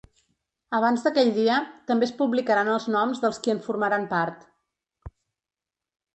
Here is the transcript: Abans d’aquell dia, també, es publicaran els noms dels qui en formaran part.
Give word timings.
Abans 0.77 1.03
d’aquell 1.07 1.29
dia, 1.35 1.57
també, 1.91 2.07
es 2.11 2.15
publicaran 2.21 2.73
els 2.77 2.89
noms 2.97 3.21
dels 3.27 3.41
qui 3.45 3.55
en 3.55 3.61
formaran 3.69 4.09
part. 4.17 4.43